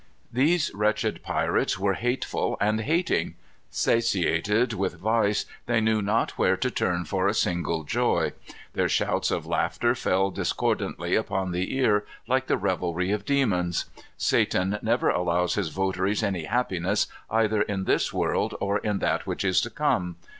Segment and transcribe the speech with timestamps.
[0.33, 3.35] These wretched pirates were hateful and hating.
[3.69, 8.33] Satiated with vice, they knew not where to turn for a single joy.
[8.73, 13.85] Their shouts of laughter fell discordantly upon the ear like the revelry of demons.
[14.17, 19.45] Satan never allows his votaries any happiness either in this world or in that which
[19.45, 20.15] is to come.